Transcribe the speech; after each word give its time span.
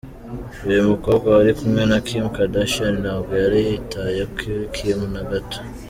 Uyu 0.69 0.81
mukobwa 0.89 1.27
wari 1.35 1.51
kumwe 1.59 1.81
na 1.89 1.97
Kim 2.07 2.23
Kardashian 2.35 2.93
ntabwo 3.03 3.31
yari 3.41 3.59
yitaye 3.67 4.21
kuri 4.35 4.57
Kim 4.75 4.99
na 5.13 5.21
gato. 5.31 5.59